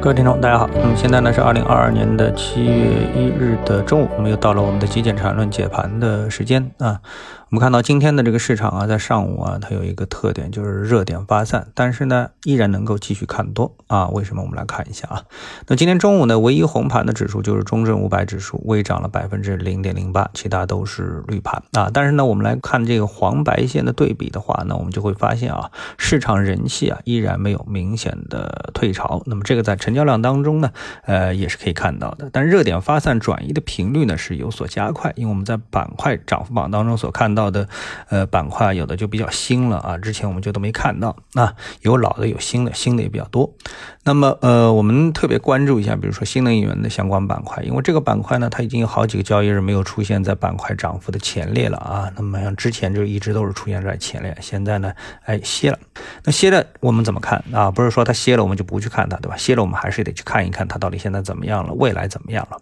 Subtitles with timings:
[0.00, 0.70] 各位听众，大家好。
[0.74, 2.72] 那么现在呢是二零二二年的七月
[3.16, 7.00] 一日的中午，我们又到了我们的极简缠论解盘的时间啊。
[7.50, 14.06] 我们看到今天的这个市场啊，在上午啊，它有一个特点就是热点发散，但是呢，依然能够继续看多啊。
[14.08, 14.42] 为什么？
[14.42, 15.24] 我们来看一下啊。
[15.66, 21.90] 那今天中午呢，唯一红盘的指数就是中证五百指数，微涨了百分之零点零八，其他都是绿盘啊。
[21.90, 29.22] 但是呢，我们来看这个黄白线的对比的话呢，我们就会发现啊，市场人气啊依然没有明显的退潮。
[29.24, 30.70] 那么这个在成交量当中呢，
[31.06, 32.28] 呃，也是可以看到的。
[32.30, 37.37] 但热点发散转移的频率呢是有所加快，因为我们在板块涨幅榜当中所看到。
[37.38, 37.68] 到的
[38.08, 43.54] 呃板块有的就比较新了啊，之前我们就都没看到啊，有老的有新的，新的也比较多。
[44.02, 52.10] 那么呃，我们特别关注一下，比如说新能源的相关板块，因为这个板块呢，它已经有好几个交易日没有出现在板块涨幅的前列了啊。
[52.16, 54.92] 那么像之前就一直都是出现在前列，现在呢，
[55.24, 55.78] 哎歇了。
[56.24, 57.70] 那歇了我们怎么看啊？
[57.70, 59.36] 不是说它歇了我们就不去看它，对吧？
[59.36, 62.58] 歇了我们还是得去看一看它到底现在怎么样了，未来怎么样了。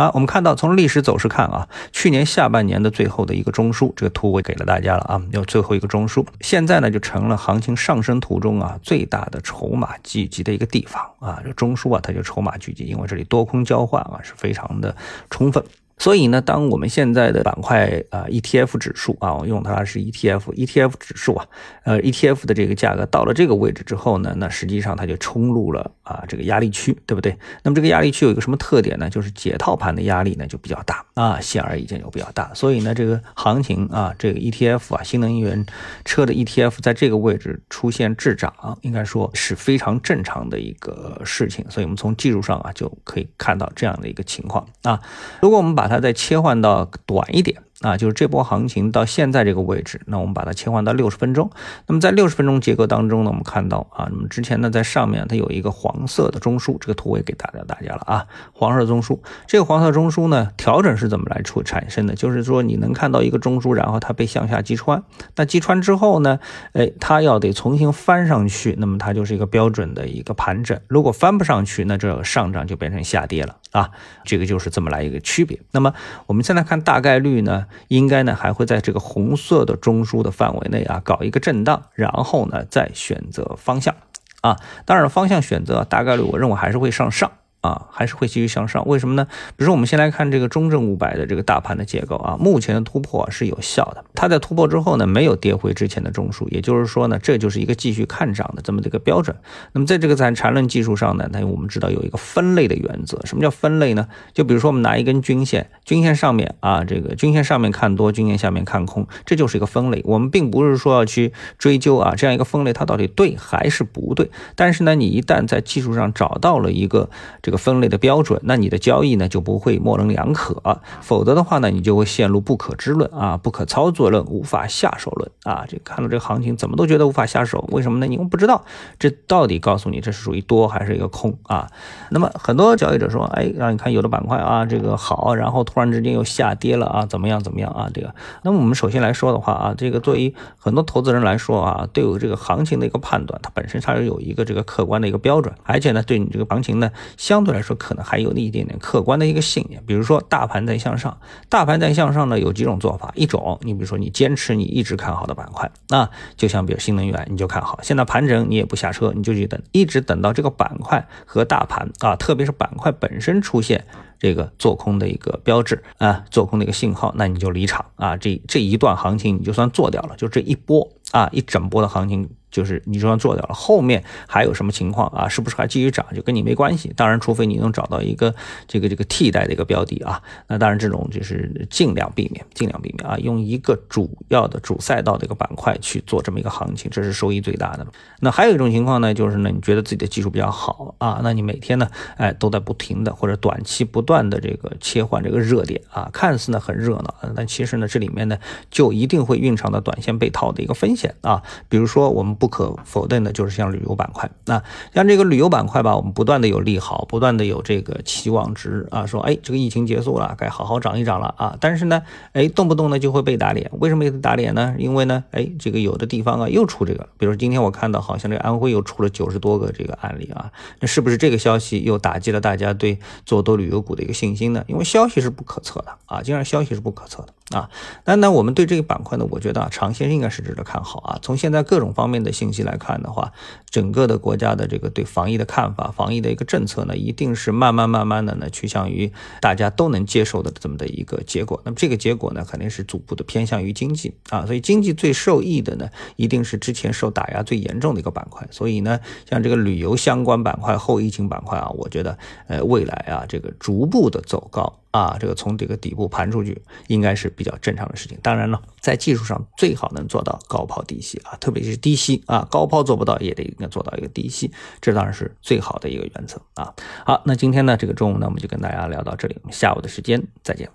[0.00, 14.96] 啊，我们看到从历史走势看啊，去年下半年的最后的一个中枢，这个图我给了大家了啊，有最后一个中枢，现在呢就成了行情上升途中啊最大的筹码聚集的一个地方啊，这中枢啊它就筹码聚集，因为这里多空交换啊是非常的
[15.28, 15.62] 充分。
[16.00, 21.46] 所以呢，当我们现在的板块啊，ETF 指数啊，我用它是 ETF，ETF 指数啊，
[21.84, 27.36] 呃，ETF 的这个价格到了这个位置之后呢，那实际上它就冲入了啊这个压力区，对不对？
[27.62, 29.10] 那么这个压力区有一个什么特点呢？
[29.10, 32.50] 就是解套盘的压力呢就比较大啊，显而易见就比较大。
[32.54, 35.66] 所以呢，这个行情啊，这个 ETF 啊，新能源
[36.06, 41.62] 车的 ETF 在这个位置出现滞涨，应该说是非常正常的一个事情。
[41.68, 44.98] 所以我们从技术上啊就可以看到这样的一个情况啊。
[45.42, 47.62] 如果我们把它再切换到短一点。
[47.80, 51.50] 啊，就是这波行情到现在这个位置，那我们把它切换到六十分钟。
[51.86, 59.18] 那么在六十分钟结构当中呢，我们看到啊，那么之前呢在上面它有一个黄色的中枢，这个图我也给大家大家了啊，黄色中枢。
[59.46, 62.14] 这个黄色中枢呢调整是怎么来出产生的？
[62.14, 65.02] 就是说你能看到一个中枢，然后它被向下击穿，
[65.36, 66.38] 那击穿之后呢，
[66.74, 70.78] 哎，它要得重新翻上去，那么它就是一个标准的一个盘整。
[70.86, 73.90] 如果翻不上去，那这上涨就变成下跌了啊，
[74.24, 75.60] 这个就是这么来一个区别。
[75.70, 75.94] 那么
[76.26, 77.66] 我们现在看大概率呢？
[77.88, 83.94] 应该呢还会在这个红色的中枢的范围内啊搞一个震荡，然后呢再选择方向
[84.40, 87.30] 啊，当然方向选择大概率我认为还是会上上。
[87.60, 89.26] 啊，还是会继续向上，为什么呢？
[89.56, 94.04] 比如说，我们先来看这个中证五百的这个大盘的结构啊，目前的突破是有效的。
[94.14, 99.36] 它在突破之后呢，没有跌回之前的中枢，也就是说呢，这就是一个继续看涨的这么的一个标准。
[99.72, 103.20] 那么在这个在缠论技术上呢，那我们知道有一个分类的原则。
[103.26, 104.08] 什么叫分类呢？
[104.32, 110.02] 就比如说我们拿一根均线，均线上面啊，这个均线上面看多，均线下面看空，这就是一个分类。
[110.06, 114.30] 我们并不是说要去追究啊，这样一个分类它到底对还是不对。
[114.54, 117.10] 但是呢，你一旦在技术上找到了一个
[117.42, 125.64] 这这个分类的标准，那你的交易呢就不会模棱两可，否则的话呢，你就会陷入不可知论啊，不可操作论，无法下手论啊。
[125.68, 128.06] 这看到这个行情怎么都觉得无法下手，为什么呢？
[128.06, 128.64] 你又不知道
[129.00, 131.66] 这到底告诉你这是属于多还是一个空啊。
[132.10, 137.90] 那么很多交易者说，哎，让你看有的板块啊，这个好，然后突然之间又下跌了啊，怎么样怎么样啊？
[137.92, 138.14] 这个，
[138.44, 151.18] 那么我们首先来说的话啊，这个对于很多投资人来说啊，对于这个行情的一个判断，它本身它是有一个这个客观的一个标准，而且呢，对你这个行情呢相相对来说，可能还有那一点点客观的一个信念，比如说大盘在向上，
[151.48, 163.82] 大盘在向上呢，有几种做法，一种你比如说你坚持你一直看好的板块，啊就像比如新能源，你就看好，现在盘整你也不下车，你就去等，一直等到这个板块和大盘啊，特别是板块本身出现
[164.18, 172.28] 这个做空的一个标志啊，做空的一个信号，那你就离场啊，这这一段行情你就算做掉了，就这一波啊，一整波的行情。
[172.50, 175.28] 就是你就算做掉了，后面还有什么情况啊？
[175.28, 176.04] 是不是还继续涨？
[176.14, 176.92] 就跟你没关系。
[176.96, 178.34] 当然，除非你能找到一个
[178.66, 180.20] 这个这个替代的一个标的啊。
[180.48, 183.16] 那当然，这种就是尽量避免，尽量避免啊。
[183.18, 187.86] 用一个主要的主赛道的一个板块去做这么一个行情，这是收益最大的。
[188.18, 198.36] 那还有一种情况呢，就是呢，你觉得自己的技术比较好啊，那你每天呢，哎，都在不停的或者短期不断的这个切换这个热点啊，看似呢很热闹，但其实呢，这里面呢
[198.72, 201.42] 就一定会蕴藏的短线被套的一个风险啊。
[201.68, 202.36] 比如说我们。
[202.40, 204.62] 不可否认的就是像旅游板块，那
[204.94, 211.54] 像这个旅游板块吧，我们不断的有利好，不断的有这个期望值啊，说哎，这个疫情结束了，该好好涨一涨了啊。
[211.60, 212.02] 但是呢，
[212.32, 214.74] 哎，动不动呢就会被打脸，为什么被打脸呢？
[214.78, 220.50] 因为呢，哎，这个有的地方啊又出这个，比如今天我看到好像这个安徽又出了九十多个这个案例啊，
[220.80, 224.64] 那是不是这个消息又打击了大家对做多旅游股的一个信心呢？
[224.66, 227.68] 因为消息是不可测的啊，既然消息是不可测的啊，
[228.06, 231.18] 那那我们对这个板块呢，我觉得啊，长线应该是值得看好啊。
[231.20, 232.29] 从现在各种方面的。
[232.32, 233.32] 信息来看的话，
[233.70, 241.60] 整个的国家的这个对防疫的看法、防疫的一个政策呢，一定是慢慢慢慢的呢趋向于大家都能接受的这么的一个结果。
[241.64, 248.46] 那么这个结果呢，肯定是逐步的偏向于经济啊，所以经济最受益的呢，一定是之前受打压最严重的一个板块。
[248.50, 254.80] 所以呢，像这个旅游相关板块、后疫情板块啊，我觉得呃未来啊这个逐步的走高。
[254.90, 258.18] 啊，这个从这个底部盘出去，应该是比较正常的事情。
[258.22, 264.50] 当然了，在技术上最好能做到高抛低吸啊，特别是低吸啊，高抛做不到也得应该做到一个低吸，
[264.80, 266.74] 这当然是最好的一个原则啊。
[267.06, 270.68] 好，那今天呢，这个中午呢，我们就跟大家聊到这里，我们下午的时间再见。